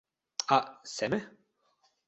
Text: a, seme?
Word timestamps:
a, 0.55 0.81
seme? 0.95 1.19